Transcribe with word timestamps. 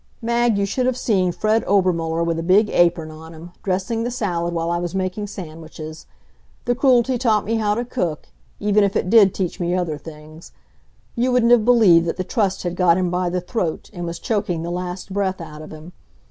Mag, 0.19 0.57
you 0.57 0.65
should 0.65 0.87
have 0.87 0.97
seen 0.97 1.31
Fred 1.31 1.63
Obermuller 1.67 2.23
with 2.23 2.39
a 2.39 2.41
big 2.41 2.71
apron 2.71 3.11
on 3.11 3.35
him, 3.35 3.51
dressing 3.61 4.01
the 4.01 4.09
salad 4.09 4.51
while 4.51 4.71
I 4.71 4.79
was 4.79 4.95
making 4.95 5.27
sandwiches. 5.27 6.07
The 6.65 6.73
Cruelty 6.73 7.19
taught 7.19 7.45
me 7.45 7.57
how 7.57 7.75
to 7.75 7.85
cook, 7.85 8.29
even 8.59 8.83
if 8.83 8.95
it 8.95 9.11
did 9.11 9.31
teach 9.31 9.59
me 9.59 9.75
other 9.75 9.99
things. 9.99 10.53
You 11.15 11.31
wouldn't 11.31 11.51
have 11.51 11.65
believed 11.65 12.07
that 12.07 12.17
the 12.17 12.23
Trust 12.23 12.63
had 12.63 12.75
got 12.75 12.97
him 12.97 13.11
by 13.11 13.29
the 13.29 13.41
throat, 13.41 13.91
and 13.93 14.07
was 14.07 14.17
choking 14.17 14.63
the 14.63 14.71
last 14.71 15.13
breath 15.13 15.39
out 15.39 15.61
of 15.61 15.69
him. 15.71 15.93